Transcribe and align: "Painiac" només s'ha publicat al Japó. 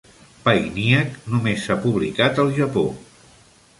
"Painiac" 0.45 1.19
només 1.33 1.67
s'ha 1.67 1.77
publicat 1.85 2.43
al 2.45 2.53
Japó. 2.61 2.87